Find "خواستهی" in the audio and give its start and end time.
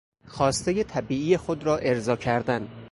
0.27-0.83